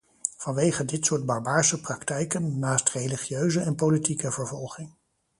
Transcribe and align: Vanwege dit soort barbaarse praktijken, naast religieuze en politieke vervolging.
Vanwege 0.37 0.85
dit 0.85 1.05
soort 1.05 1.25
barbaarse 1.25 1.81
praktijken, 1.81 2.59
naast 2.59 2.89
religieuze 2.89 3.59
en 3.59 3.75
politieke 3.75 4.31
vervolging. 4.31 4.93